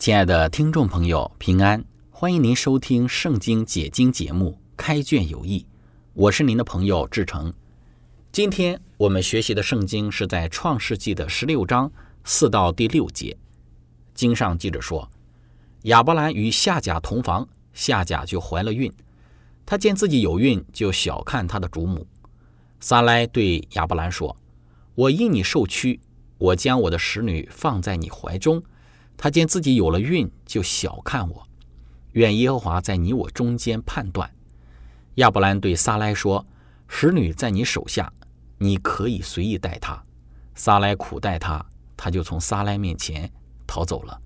[0.00, 1.84] 亲爱的听众朋友，平安！
[2.10, 5.58] 欢迎您收听《圣经解经》节目《开卷有益》，
[6.14, 7.52] 我是您的朋友志成。
[8.32, 11.92] 今天我们学习的圣经是在创世纪的十六章
[12.24, 13.36] 四到第六节。
[14.14, 15.06] 经上记着说，
[15.82, 18.90] 亚伯兰与夏甲同房，夏甲就怀了孕。
[19.66, 22.06] 他见自己有孕，就小看他的主母。
[22.80, 24.34] 撒莱对亚伯兰说
[24.96, 26.00] ：“我因你受屈，
[26.38, 28.62] 我将我的使女放在你怀中。”
[29.22, 31.46] 他见自己有了孕，就小看我。
[32.12, 34.30] 愿耶和华在你我中间判断。
[35.16, 36.46] 亚伯兰对撒莱说
[36.88, 38.10] ：“使女在你手下，
[38.56, 40.02] 你可以随意待她。”
[40.56, 41.62] 撒莱苦待他，
[41.98, 43.30] 他就从撒莱面前
[43.66, 44.18] 逃走了。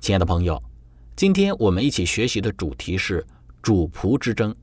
[0.00, 0.62] 亲爱的朋友，
[1.16, 3.26] 今天我们一起学习的主题是
[3.62, 4.54] 主仆之争。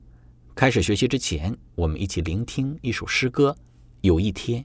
[0.54, 3.56] 开始学习之前，我们一起聆听一首诗歌。
[4.02, 4.64] 有一天。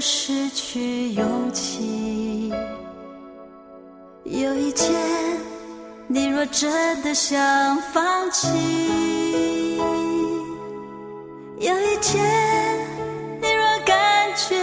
[0.00, 2.50] 失去勇气，
[4.24, 4.90] 有一天，
[6.06, 9.76] 你若真的想放弃，
[11.58, 12.24] 有一天，
[13.42, 13.96] 你若感
[14.36, 14.56] 觉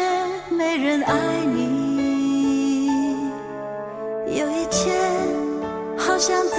[0.50, 1.14] 没人爱
[1.54, 3.16] 你，
[4.26, 4.98] 有一天，
[5.98, 6.58] 好想走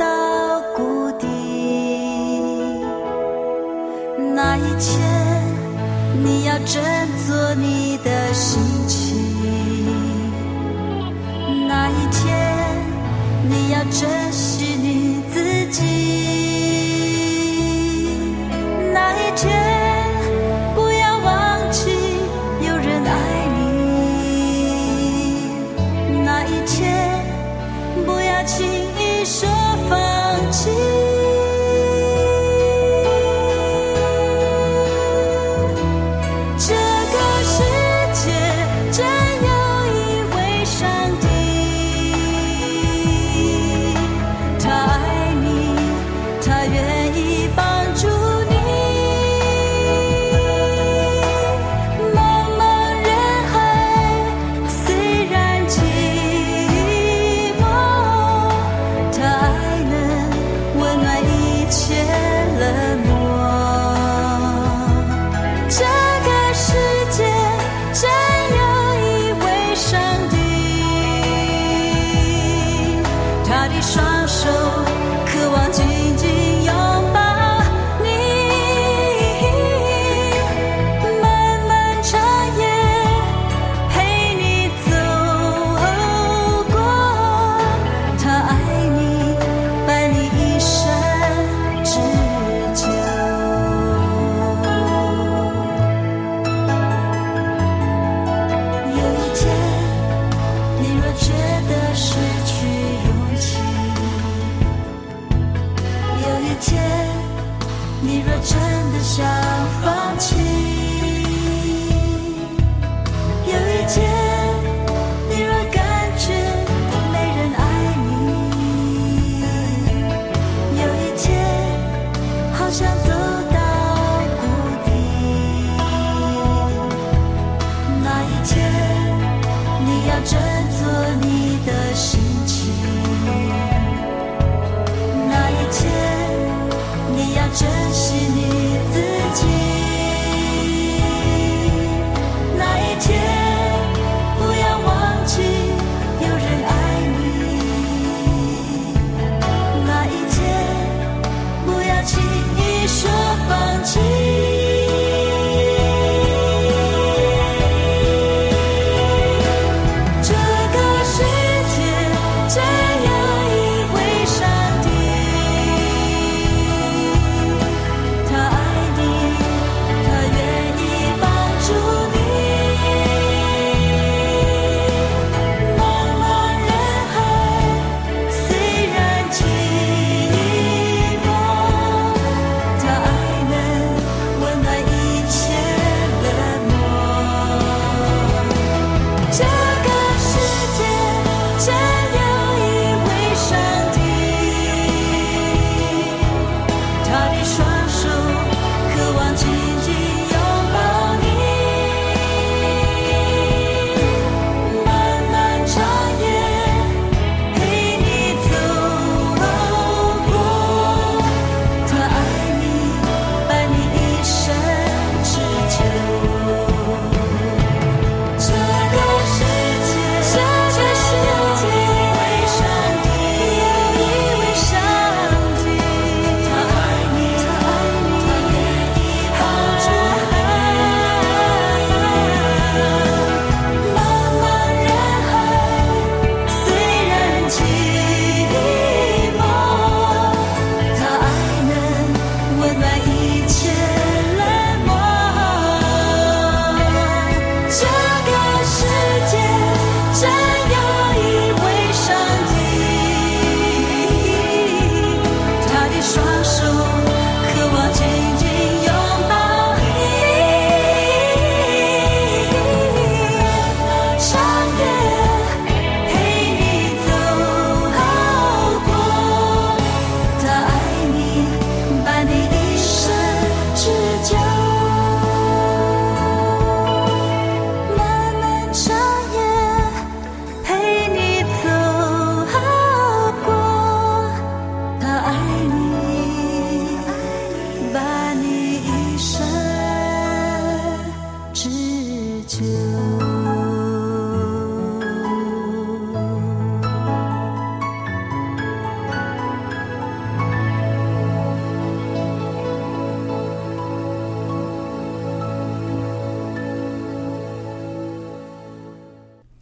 [0.00, 1.28] 到谷底，
[4.34, 5.15] 那一天，
[6.24, 6.82] 你要振
[7.26, 9.16] 作你的心情，
[11.68, 12.24] 那一天
[13.48, 14.55] 你要珍惜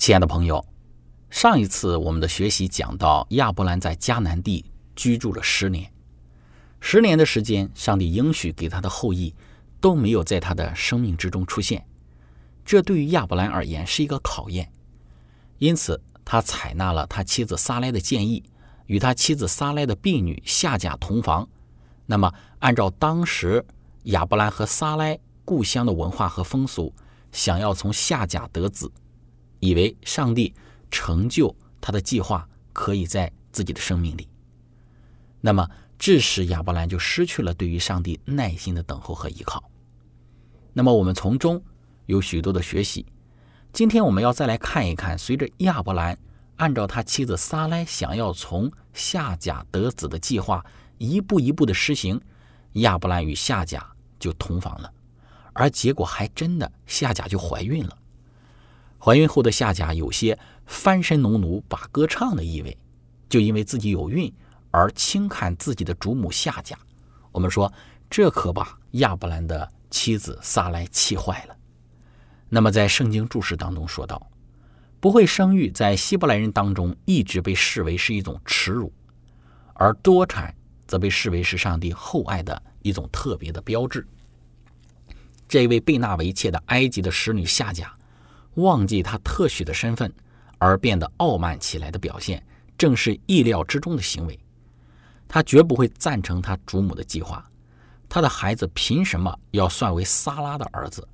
[0.04, 0.62] 亲爱的朋友，
[1.30, 4.62] 上一次我们的学习讲到亚伯兰在迦南地
[4.94, 5.90] 居住了十年，
[6.78, 9.34] 十年的时间，上帝应许给他的后裔
[9.80, 11.86] 都没有在他的生命之中出现，
[12.66, 14.70] 这对于亚伯兰而言是一个考验，
[15.56, 18.44] 因此他采纳了他妻子撒莱的建议，
[18.84, 21.48] 与他妻子撒莱的婢女夏甲同房。
[22.04, 23.64] 那么，按照当时
[24.02, 26.92] 亚伯兰和撒莱故乡的文化和风俗，
[27.32, 28.92] 想要从夏甲得子。
[29.64, 30.52] 以为上帝
[30.90, 34.28] 成就他的计划可以在自己的生命里，
[35.40, 35.66] 那么
[35.98, 39.64] 致使亚伯兰就失去了对于上帝耐心的等候和依靠。
[40.74, 41.62] 那么我们从中
[42.04, 43.06] 有许多的学习。
[43.72, 46.18] 今天我们要再来看一看，随着亚伯兰
[46.56, 50.62] 按照他妻子撒莱想要从夏甲得子的计划
[50.98, 52.20] 一步一步的实行，
[52.74, 54.92] 亚伯兰与夏甲就同房了，
[55.54, 57.96] 而结果还真的夏甲就怀孕了。
[59.04, 62.74] 怀孕后的夏甲有些翻身农奴把歌唱的意味，
[63.28, 64.32] 就因为自己有孕
[64.70, 66.74] 而轻看自己的主母夏甲。
[67.30, 67.70] 我们说
[68.08, 71.54] 这可把亚伯兰的妻子撒来气坏了。
[72.48, 74.26] 那么在圣经注释当中说到，
[75.00, 78.90] 不会生育在希伯来人当中一直被视为是一种耻辱，
[79.74, 80.54] 而多产
[80.86, 84.06] 则被视为是上帝厚爱的一种特别的标志。
[85.46, 87.93] 这位被纳为妾的埃及的使女夏甲。
[88.54, 90.12] 忘记他特许的身份
[90.58, 92.44] 而变得傲慢起来的表现，
[92.78, 94.38] 正是意料之中的行为。
[95.26, 97.44] 他绝不会赞成他主母的计划。
[98.08, 101.06] 他的孩子凭什么要算为撒拉的儿子？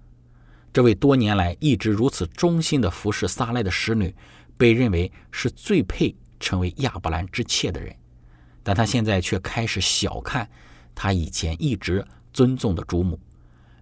[0.73, 4.14] 这位多年来一直如此忠心的服侍撒拉的使女，
[4.56, 7.94] 被认为是最配成为亚伯兰之妾的人，
[8.62, 10.49] 但他现在却开始小看
[10.94, 13.18] 他以前一直尊重的主母。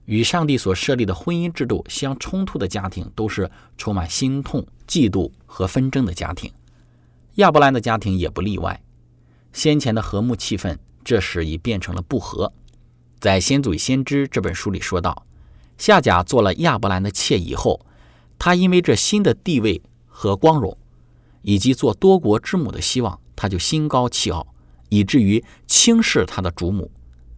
[0.09, 6.51] 与上帝所设立的婚姻制度相冲突的家庭，都是充满心痛、嫉妒和纷争的家庭。
[7.35, 8.83] 亚伯兰的家庭也不例外。
[9.53, 12.51] 先前的和睦气氛，这时已变成了不和。
[13.21, 15.27] 在《先祖先知》这本书里说道，
[15.77, 17.85] 夏甲做了亚伯兰的妾以后，
[18.39, 20.75] 他因为这新的地位和光荣，
[21.43, 24.47] 以及做多国之母的希望，他就心高气傲，
[24.89, 26.91] 以至于轻视他的主母。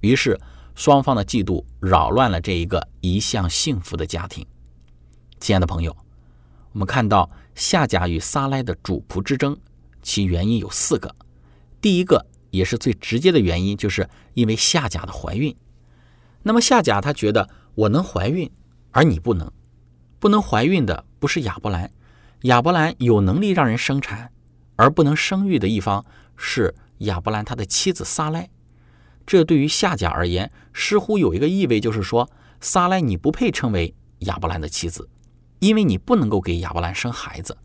[0.03, 0.39] 于是。
[0.81, 4.47] 双方的嫉妒扰乱了这一个一向幸福的家庭。
[5.39, 5.95] 亲爱的朋友，
[6.73, 9.55] 我们看到夏甲与撒拉的主仆之争，
[10.01, 11.15] 其原因有四个。
[11.83, 15.55] 第一个也是最直接的原因，就是因为夏甲的怀孕。
[16.45, 18.51] 那么夏甲他觉得我能怀孕，
[18.91, 19.53] 而你不能，
[20.19, 21.91] 不能怀孕的不是亚伯兰，
[22.45, 24.33] 亚伯兰有能力让人生产，
[24.77, 26.03] 而不能生育的一方
[26.39, 28.43] 是亚伯兰他的妻子撒拉。
[29.27, 35.09] 这对于夏甲而言，似乎有一个意味，就是说，撒莱你不配称为亚伯兰的妻子，
[35.59, 37.57] 因为你不能够给亚伯兰生孩子，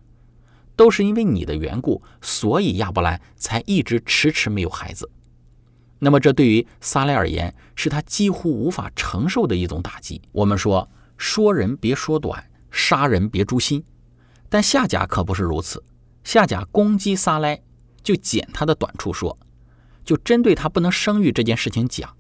[0.75, 5.09] 都是因为你的缘故，所以亚伯兰才一直迟迟没有孩子。
[5.99, 10.21] 那么，这对于撒莱而言，是他几乎无法承受的一种打击。
[10.31, 13.83] 我们说，说人别说短，杀人别诛心，
[14.49, 15.83] 但夏甲可不是如此。
[16.23, 17.61] 夏甲攻击撒莱，
[18.03, 19.37] 就捡他的短处说。
[20.03, 22.15] 就针对他不能生育这件事情讲，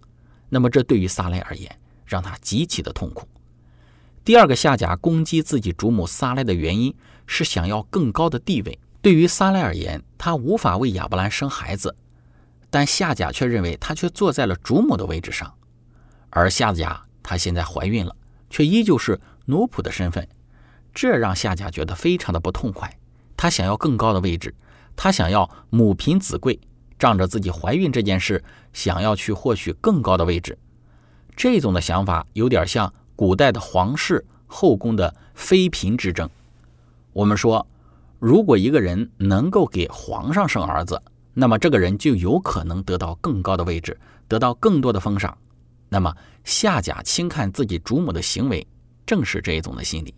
[0.49, 3.27] 那么这对于撒莱而言，让他极其的痛苦。
[4.23, 6.95] 第二个夏甲攻击自己主母撒莱的原因
[7.27, 8.79] 是想要更高的地位。
[9.01, 11.95] 对于撒莱而言，他无法为亚伯兰生孩子，
[12.71, 15.53] 但夏甲却认为他却坐在了主母的位置上，
[16.31, 18.15] 而夏甲她现在怀孕了，
[18.49, 20.27] 却依旧是奴仆的身份，
[20.93, 22.97] 这让夏甲觉得非常的不痛快。
[23.37, 24.53] 他想要更高的位置，
[24.95, 26.59] 他想要母凭子贵。
[26.97, 30.57] 仗着自己怀孕这件事，想要去获取更高的位置，
[31.35, 36.29] 这种的想法有点像古代的皇室后宫的妃嫔之争。
[37.13, 37.65] 我们说，
[38.19, 41.01] 如果一个人能够给皇上生儿子，
[41.33, 45.37] 那么这个人就有可能得到更高的位置，得到更多的封赏。
[45.89, 48.65] 那么夏甲轻看自己主母的行为，
[49.05, 50.13] 正是这一种的心理。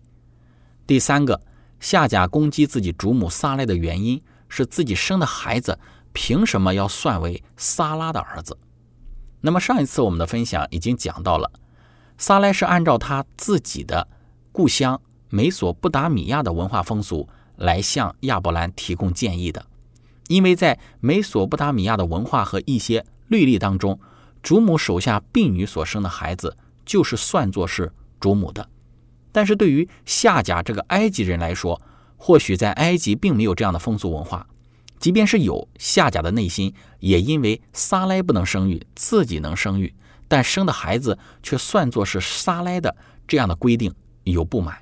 [0.86, 1.42] 第三个，
[1.80, 5.78] 夏甲攻击自己主母撒赖的原因是自己生的孩子。
[6.14, 8.58] 凭什么要算为撒拉的儿子？
[9.42, 11.52] 那么上一次我们的分享已经讲到了，
[12.18, 14.08] 撒拉是按照他自己的
[14.52, 15.00] 故乡
[15.30, 19.66] 美索不达米亚的文化风俗来向亚伯兰提供建议的，
[20.28, 24.00] 因为在美索不达米亚的文化和一些律例当中，
[24.42, 28.68] 主母手下婢女所生的孩子就是算作是主母的。
[29.32, 31.80] 但是对于夏甲这个埃及人来说，
[32.16, 34.48] 或许在埃及并没有这样的风俗文化。
[35.00, 39.94] 即便是有夏甲的内心，也因为撒莱不能生育，自己能生育，
[40.28, 42.96] 但生的孩子却算作是撒莱的
[43.28, 44.78] 这样的规定有不满，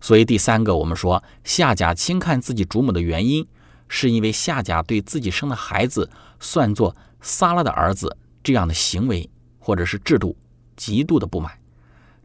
[0.00, 3.46] 所以第三个，我们说夏甲轻看自己主母的原因，
[3.88, 6.10] 是因为夏甲对自己生的孩子
[6.40, 10.36] 算作撒拉的儿子这样的行为或者是制度
[10.76, 11.52] 极度的不满。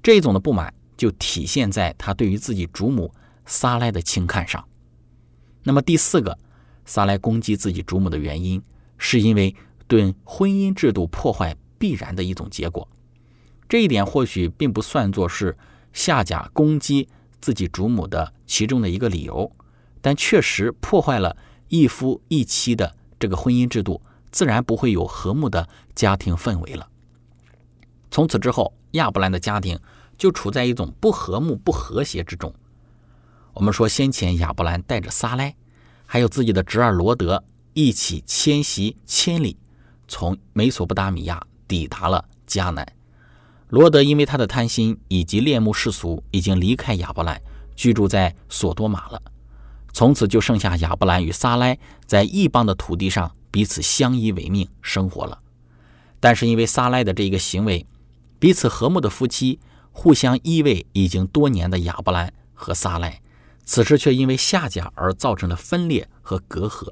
[0.02, 3.14] 这种的不满就体现在他对于自己主母
[3.46, 4.66] 撒来的轻看上。
[5.64, 6.38] 那么第四个，
[6.90, 8.60] 撒来攻击自己主母的原因，
[8.98, 9.56] 是因为
[9.88, 12.90] 对婚姻制度破坏必然的一种结果。
[13.70, 15.56] 这一点或许并不算作是
[15.94, 17.08] 夏甲攻击
[17.40, 19.52] 自己主母的其中的一个理由，
[20.02, 26.90] 但确实破坏了一夫一妻的这个婚姻制度，自然不会有和睦的家庭氛围了。
[28.10, 29.80] 从此之后，亚伯兰的家庭
[30.18, 32.52] 就处在一种不和睦、不和谐之中。
[33.54, 35.56] 我们说，先前亚伯兰带着撒莱，
[36.12, 37.44] 还有自己的侄儿罗德
[37.76, 39.56] 一起迁徙千里，
[40.08, 42.84] 从美索不达米亚抵达了迦南。
[43.68, 47.40] 罗德因为他的贪心以及恋慕世俗，已经离开亚伯兰，
[47.76, 49.22] 居住在索多玛了。
[49.94, 55.38] 从此就剩下亚伯兰与撒莱在异邦的土地上彼此相依为命生活了。
[56.20, 57.86] 但是因为撒莱的这一个行为，
[58.40, 59.60] 彼此和睦的夫妻
[59.92, 63.22] 互相依偎已经多年的亚伯兰和撒莱。
[63.70, 66.92] 此时却因为夏甲而造成了分裂和隔阂，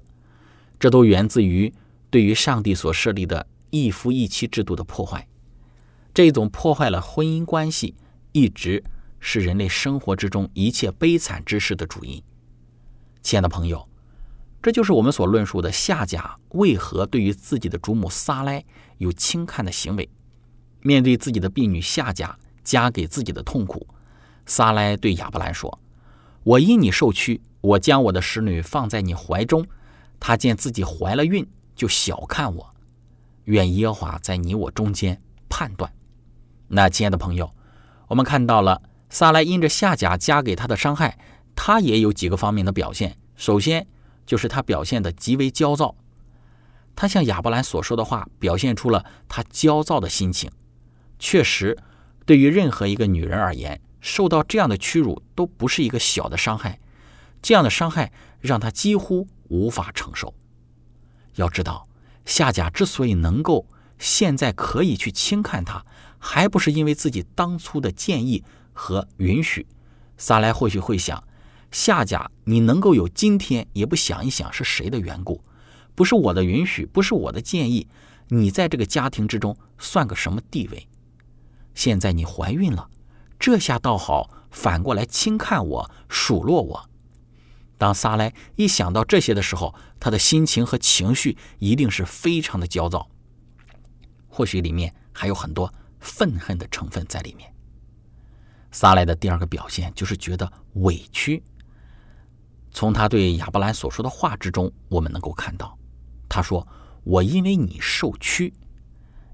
[0.79, 1.73] 这都源自于
[2.11, 5.27] 对于上帝所设立的一夫一妻制度的破坏。
[6.13, 7.95] 这种破坏了婚姻关系，
[8.31, 8.83] 一直
[9.19, 12.21] 是人类生活之中一切悲惨之事的主因。
[13.23, 13.89] 亲爱的朋友，
[14.61, 18.63] 这就是我们所论述的夏甲为何对于自己的主母撒莱
[18.99, 20.07] 有轻看的行为。
[20.83, 23.87] 面对自己的婢女夏甲加给自己的痛苦，
[24.45, 25.79] 撒莱对亚伯兰说。
[26.47, 29.65] 我因你受屈，我将我的使女放在你怀中，
[30.17, 32.73] 她见自己怀了孕，就小看我。
[33.43, 35.91] 愿耶和华在你我中间判断。
[36.69, 37.51] 那亲爱的朋友，
[38.07, 41.19] 我们看到了撒莱因着夏甲加给他的伤害，
[41.53, 43.17] 他也有几个方面的表现。
[43.35, 43.85] 首先
[44.25, 45.97] 就是他表现的极为焦躁，
[46.95, 50.49] 他向亚伯兰所说的话表现出了他焦躁的心情。
[51.19, 51.77] 确实，
[52.25, 53.81] 对于任何一个女人而言。
[54.07, 56.79] 受到这样的屈辱都不是一个小的伤害，
[57.41, 60.33] 这样的伤害让他几乎无法承受。
[61.35, 61.89] 要知道，
[62.23, 63.67] 夏甲之所以能够
[63.99, 65.85] 现在可以去轻看他，
[66.17, 69.67] 还不是因为自己当初的建议和允许。
[70.17, 71.21] 撒莱或许会想：
[71.69, 75.43] 夏甲，你能够有今天，也不想一想是谁的缘故？
[75.95, 77.89] 不是我的允许，不是我的建议，
[78.29, 80.87] 你在这个家庭之中算个什么地位？
[81.75, 82.89] 现在你怀孕了。
[83.39, 86.89] 这下倒好，反过来轻看我、数落我。
[87.77, 93.09] 当撒莱一想到这些的时候，他的心情和情绪一定是非常的焦躁，
[94.27, 97.53] 或许里面还有很多愤恨的成分在里面。
[98.71, 101.43] 撒莱的第二个表现就是觉得委屈。
[102.71, 105.77] 从他对亚伯兰所说的话之中，我们能够看到，
[106.27, 106.67] 他说
[107.03, 108.53] ：“我因为你受屈。”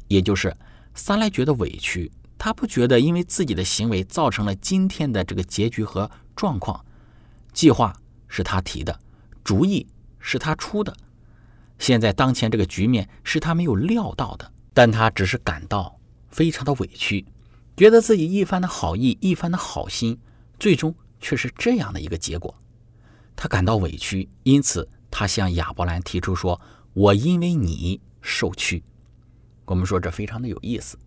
[0.08, 0.56] 也就是
[0.94, 2.12] 撒莱觉得委屈。
[2.38, 6.86] 他不觉得，因为自己的行为造成了今天的这个结局和状况。
[7.54, 7.96] 计划
[8.28, 9.00] 是他提的，
[9.44, 9.88] 主意
[10.20, 10.96] 是他出的，
[11.80, 14.52] 现在当前这个局面是他没有料到的。
[14.76, 16.00] 但他只是感到
[16.32, 17.24] 非常的委屈，
[17.78, 20.20] 觉得自己一番的好意、一番的好心，
[20.60, 22.56] 最终却是这样的一个结果。
[23.36, 26.60] 他感到委屈，因此他向亚伯兰提出说
[26.94, 28.84] ：“我因为你受屈。”
[29.66, 30.98] 我们说这非常的有意思。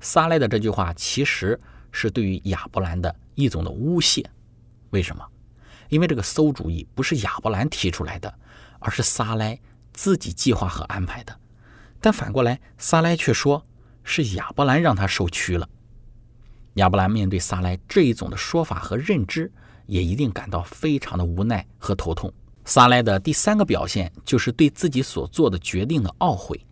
[0.00, 1.58] 撒莱的这句话其实
[1.92, 4.24] 是对于亚伯兰的一种的诬陷，
[4.90, 5.24] 为什么？
[5.88, 8.32] 因为这个馊主意不是亚伯兰提出来的，
[8.78, 9.58] 而是撒莱
[9.92, 11.36] 自己计划和安排的。
[12.00, 13.66] 但反过来，撒莱却说
[14.04, 15.68] 是亚伯兰让他受屈了。
[16.74, 19.52] 亚伯兰面对撒莱这一种的说法和认知，
[19.86, 22.32] 也一定感到非常的无奈和头痛。
[22.64, 26.64] 撒莱的第三个表现就是对自己所做的决定的懊悔。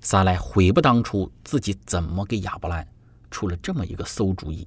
[0.00, 2.86] 撒莱悔不当初，自己怎么给亚伯兰
[3.30, 4.66] 出了这么一个馊主意，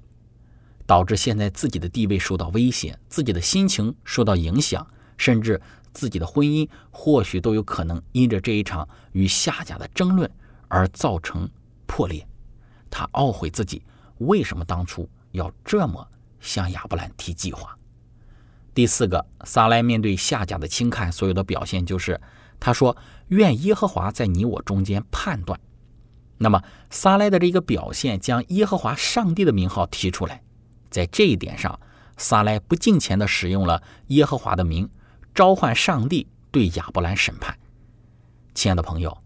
[0.86, 5.60] 导致现在自己的地位受到威胁，自己的心情受到影响，甚至
[5.92, 10.30] 自己的婚姻或许都有可能因着这一场与夏甲的争论
[10.68, 11.48] 而造成
[11.86, 12.26] 破裂。
[12.88, 13.82] 他懊悔自己
[14.18, 16.06] 为什么当初要这么
[16.38, 17.76] 向亚伯兰提计划。
[18.72, 22.20] 第四个，撒莱面对夏甲的轻看，所有的表现就是
[22.58, 22.96] 他说。
[23.28, 25.58] 愿耶和华在你我中间判断。
[26.36, 30.42] 那么撒莱的这个表现，将耶和华上帝的名号提出来，
[30.90, 31.80] 在这一点上，
[32.18, 34.88] 撒莱不敬虔的使用了耶和华的名，
[35.34, 37.58] 召唤上帝对亚伯兰审判。
[38.54, 39.16] 亲爱的朋友，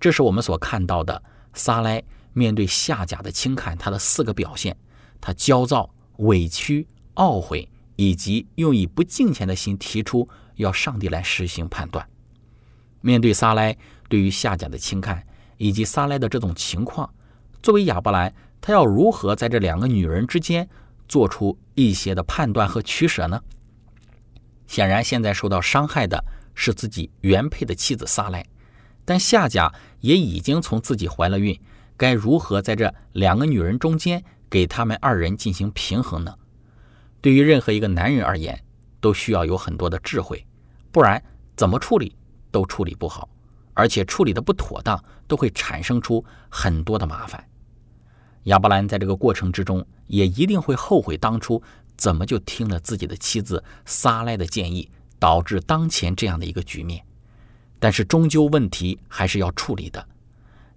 [0.00, 2.02] 这是我们所看到的撒莱
[2.32, 4.74] 面对夏甲的轻看，他的四个表现：
[5.20, 12.08] 他焦躁、委屈、懊悔以及用以不敬虔的心提出要上帝来实行判断。
[13.06, 13.76] 面对撒莱
[14.08, 15.24] 对于夏甲的轻看，
[15.58, 17.08] 以及撒莱的这种情况，
[17.62, 20.68] 作为亚伯兰，他要如何在这两个女人之间
[21.06, 23.40] 做出一些的判断和取舍呢？
[24.66, 28.44] 显然，现在受到伤害的是自己原配的妻子撒莱，
[29.04, 31.56] 但夏甲也已经从自己怀了孕，
[31.96, 36.34] 该如何在这两个女人中间给他们二人进行平衡呢？
[37.20, 38.60] 对于任何一个男人而言，
[39.00, 40.44] 都需要有很多的智慧，
[40.90, 41.22] 不然
[41.54, 42.16] 怎么处理
[42.56, 43.28] 都处理不好，
[43.74, 47.46] 而且处理的不妥当，都会产生出很多的麻烦。
[48.44, 51.62] 亚伯兰在这个过程之中，也一定会后悔当初。
[51.98, 57.04] 怎么就听了自己的妻子撒赖的建议，导致当前这样的一个局面？
[57.78, 60.08] 但是终究问题还是要处理的。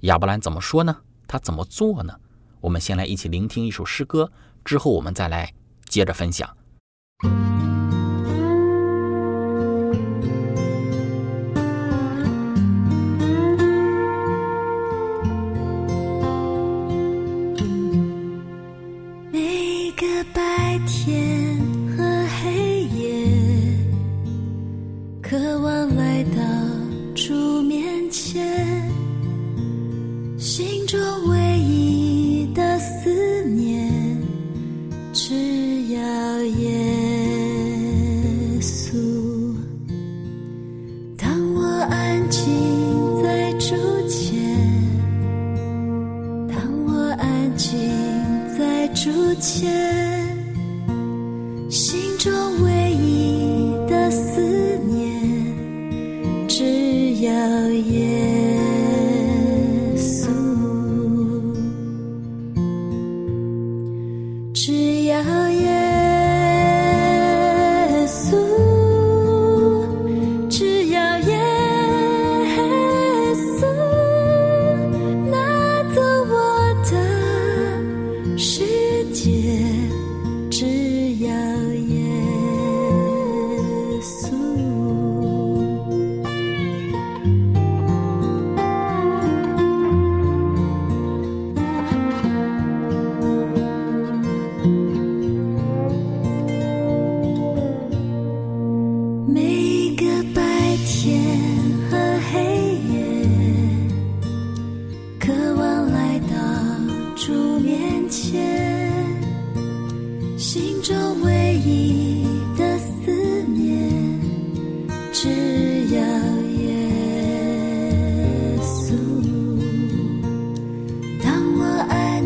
[0.01, 0.97] 亚伯兰怎么说呢？
[1.27, 2.13] 他怎么做呢？
[2.59, 4.29] 我们先来一起聆听一首诗歌，
[4.65, 5.53] 之后我们再来
[5.87, 6.57] 接着分享。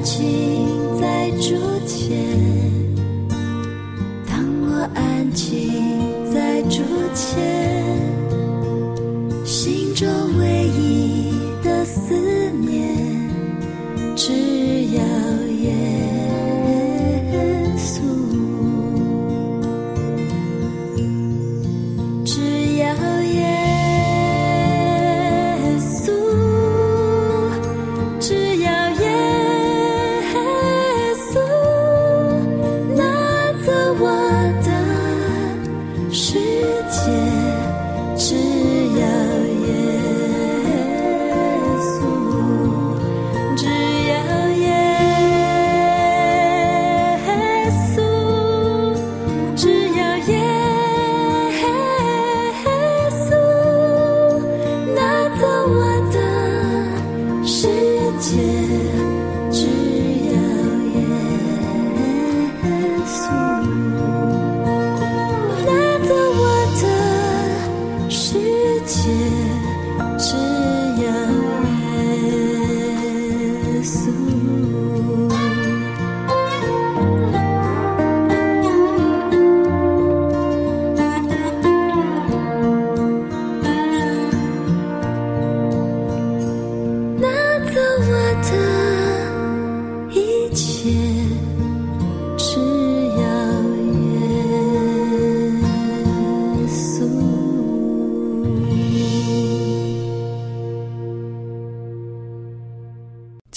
[0.04, 0.20] 在，
[4.28, 5.82] 当我安静
[6.34, 6.84] 在竹
[7.16, 7.63] 前。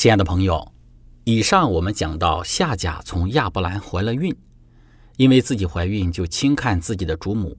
[0.06, 0.72] 亲爱的朋友，
[1.24, 4.32] 以上我们讲到夏甲从亚伯兰怀了孕，
[5.16, 7.58] 因为自己怀孕就轻看自己的祖母。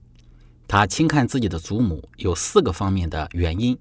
[0.66, 3.78] 他轻看自己的祖母有四个方面的原因，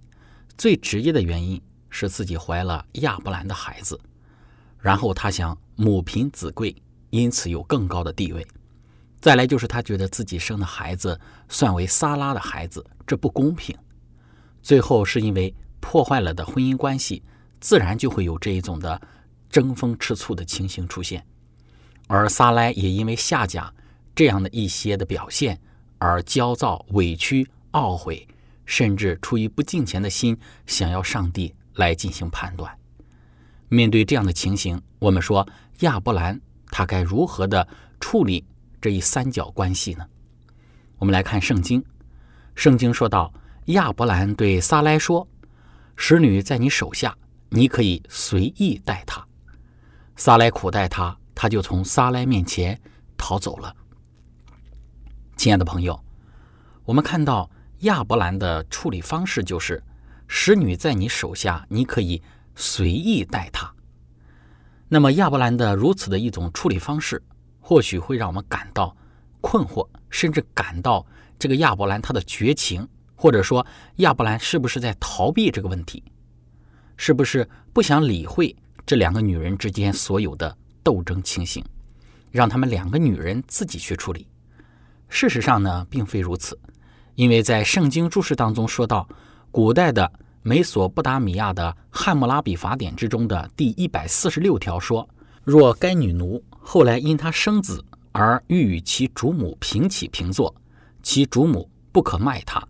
[0.58, 3.98] 最直接的原因是自己怀了亚伯兰的孩子，
[4.82, 6.76] 然后他想母凭子贵，
[7.12, 8.46] 因此有更高的地位。
[9.22, 13.74] 再来就是他觉得自己生的孩子算为撒拉的孩子，这不公平。
[14.62, 17.24] 最后是因为破坏了的婚姻关系，
[17.60, 19.02] 自然就会有这一种的
[19.50, 21.26] 争风吃醋的情形出现。
[22.08, 23.74] 而撒拉也因为夏甲
[24.16, 25.60] 这样的一些的表现
[25.98, 28.28] 而焦躁、委屈、懊悔，
[28.66, 32.78] 甚至出于不敬虔的心，想要上帝来进行判断。
[33.68, 35.46] 面对这样的情形，我们说
[35.80, 37.68] 亚伯兰他该如何的
[38.00, 38.46] 处理
[38.80, 40.06] 这一三角关系呢？
[40.98, 41.84] 我们来看圣经，
[42.56, 43.34] 圣经说到
[43.66, 45.28] 亚伯兰对撒来说
[45.98, 47.16] ：“使女在你手下，
[47.50, 49.26] 你可以随意待他。”
[50.16, 51.18] 撒来苦待他。
[51.40, 52.82] 他就从撒来面前
[53.16, 53.72] 逃走了。
[55.36, 56.04] 亲爱的朋友，
[56.84, 57.48] 我们看到
[57.82, 59.84] 亚伯兰的处理方式就是：
[60.28, 62.24] 使女在你手下，你可以
[62.56, 63.72] 随意待她。
[64.88, 67.22] 那么亚伯兰的如此的一种处理方式，
[67.60, 68.98] 或许会让我们感到
[69.40, 71.06] 困惑，甚至感到
[71.38, 73.64] 这个亚伯兰他的绝情，或者说
[73.98, 76.04] 亚伯兰是不是在逃避这个问题？
[76.98, 78.54] 是不是不想理会
[78.86, 80.58] 这两个女人之间所有的？
[80.84, 81.62] 斗争情形，
[82.32, 84.26] 让他们两个女人自己去处理。
[85.10, 86.58] 事实上呢，并非如此，
[87.16, 89.06] 因为在圣经注释当中说到，
[89.52, 90.10] 古代的
[90.44, 95.06] 美索不达米亚的汉谟拉比法典之中的第一百四十六条说：
[95.44, 97.84] 若该女奴后来因她生子
[98.14, 100.56] 而欲与其主母平起平坐，
[101.04, 102.66] 其主母不可卖她，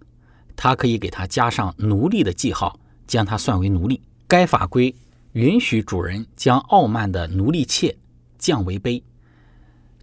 [0.55, 4.01] 她可以给她加上奴隶的记号，将她算为奴隶。
[4.27, 4.93] 该法规
[5.33, 7.95] 允许主人将傲慢的奴隶妾。
[8.39, 9.01] 降为卑，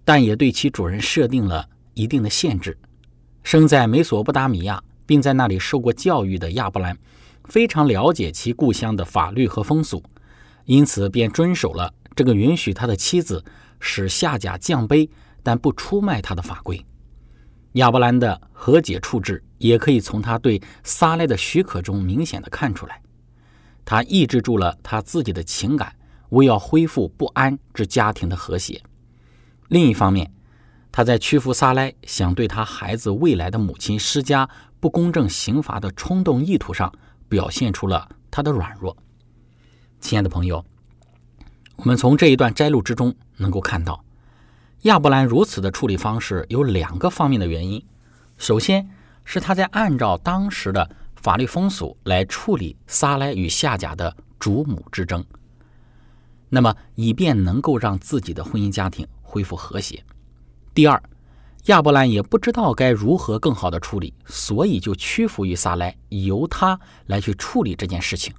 [0.05, 2.77] 但也对其主人设定了一定的限制。
[3.45, 6.99] 生在美索不达米亚，并在那里受过教育的亚伯兰，
[7.45, 10.03] 非常了解其故乡的法律和风俗，
[10.65, 13.43] 因此便遵守了这个允许他的妻子
[13.79, 15.09] 使下甲降卑，
[15.45, 16.85] 但不出卖他的法规。
[17.75, 23.01] 亚伯兰的和解处置，也可以从他对撒来的许可中明显的看出来。
[23.85, 25.95] 他抑制住了他自己的情感。
[26.31, 28.83] 为要恢复不安之家庭的和谐。
[29.69, 30.33] 另一方面，
[30.91, 34.49] 他在屈服撒来想对他孩子未来的母亲施加
[34.81, 36.93] 不公正刑罚的冲动意图上，
[37.29, 38.97] 表现出了他的软弱。
[40.01, 40.65] 亲爱的朋友，
[41.77, 44.05] 我们从这一段摘录之中能够看到，
[44.83, 47.85] 亚伯兰如此的处理方式有两个方面的原因。
[48.39, 48.91] 首先
[49.25, 50.91] 是他在按照当时的
[51.25, 55.25] 法律风俗来处理撒来与夏甲的主母之争。
[56.51, 60.05] 那么，以便能够让自己的婚姻家庭恢复和谐。
[60.75, 61.03] 第二，
[61.65, 68.35] 亚伯兰也不知道该如何更好的处理，所以就屈服于撒来，由他来去处理这件事情。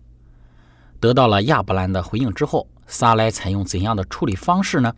[0.99, 4.93] 得到了亚伯兰的回应之后，撒来采用怎样的处理方式呢？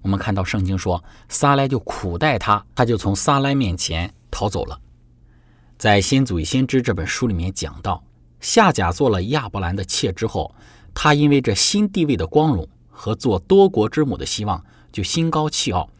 [0.00, 4.80] 我们看到圣经说，撒来就苦待他，他就从撒来面前逃走了。
[5.78, 8.02] 在《先祖与先知》这本书里面讲到，
[8.40, 10.54] 夏甲做了亚伯兰的妾之后。
[10.98, 15.90] 他因为这新地位的光荣和做多国之母的希望，就心高气傲，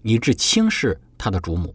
[0.00, 1.74] 以致轻视他的主母。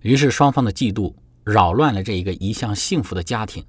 [0.00, 1.14] 于是双方的嫉妒
[1.44, 3.64] 扰乱了这一个一向幸福的家庭。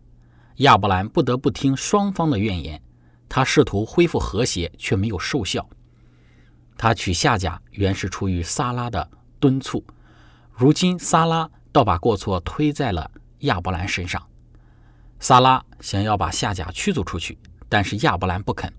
[0.58, 2.82] 亚伯兰不得不听双方的怨言，
[3.30, 5.70] 他试图恢复和谐，却没有奏效。
[6.76, 9.08] 他娶夏甲原是出于撒拉的
[9.40, 9.86] 敦促，
[10.52, 14.26] 如今撒拉倒把过错推在了亚伯兰身上。
[15.20, 17.38] 撒拉想要把夏甲驱逐出去。
[17.70, 18.72] 但是亚伯兰不肯，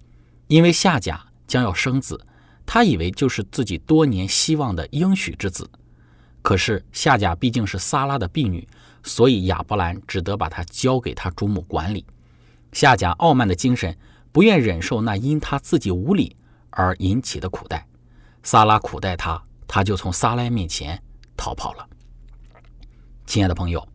[0.47, 2.25] 因为夏甲将要生子，
[2.65, 5.69] 他以为就是自己多年希望的应许之子。
[6.43, 8.65] 可是夏甲毕竟是撒拉的婢女，
[9.03, 12.07] 所以亚伯兰只得把她交给他主母管理。
[12.71, 13.99] 夏甲傲慢的精神，
[14.31, 16.37] 不愿忍受那因他自己无礼
[16.71, 17.85] 而引起的苦待。
[18.45, 21.03] 撒拉苦待他，他就从撒拉面前
[21.37, 21.89] 逃跑了。
[23.27, 23.87] 亲爱的朋友，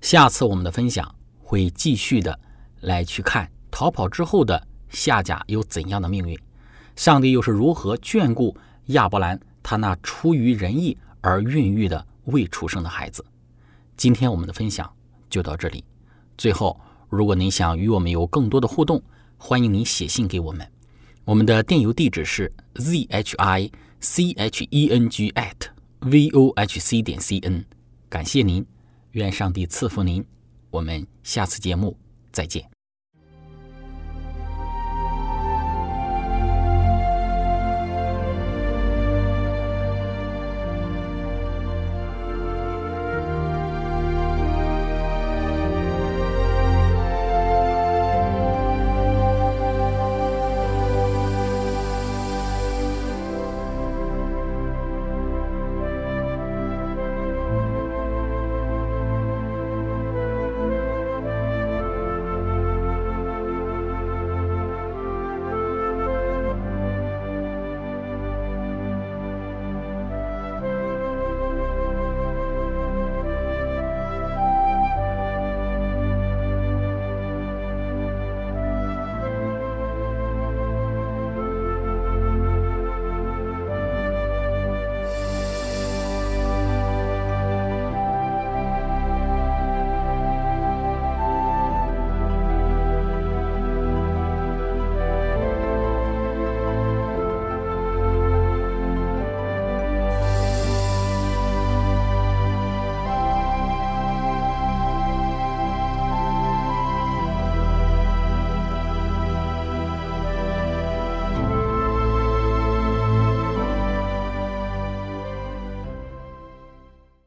[0.00, 2.38] 下次我们的分享会继续的
[2.80, 3.50] 来去看。
[3.70, 6.38] 逃跑之后的夏甲有怎样的命运？
[6.96, 8.56] 上帝又是如何眷顾
[8.86, 13.24] 亚伯兰他那出于仁义而孕育的未出生的孩子？
[13.96, 14.92] 今天我们的分享
[15.30, 15.84] 就到这里。
[16.36, 19.02] 最后，如果您想与我们有更多的互动，
[19.38, 20.68] 欢迎您写信给我们。
[21.24, 25.68] 我们的电邮地址是 z h i c h e n g at
[26.00, 27.64] v o h c 点 c n。
[28.14, 28.64] 感谢您，
[29.10, 30.24] 愿上帝赐福您。
[30.70, 31.98] 我们下次节目
[32.30, 32.73] 再见。